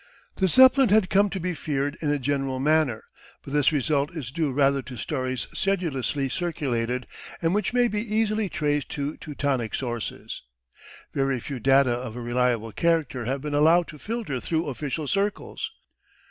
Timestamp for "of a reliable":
11.93-12.71